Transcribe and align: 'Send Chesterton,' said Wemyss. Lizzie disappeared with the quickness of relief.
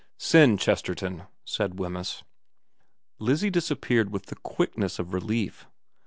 'Send 0.31 0.59
Chesterton,' 0.59 1.27
said 1.45 1.77
Wemyss. 1.77 2.23
Lizzie 3.19 3.51
disappeared 3.51 4.09
with 4.09 4.25
the 4.25 4.35
quickness 4.37 4.97
of 4.97 5.13
relief. 5.13 5.67